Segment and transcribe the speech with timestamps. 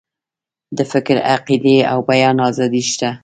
[0.77, 3.09] د فکر، عقیدې او بیان آزادي شته.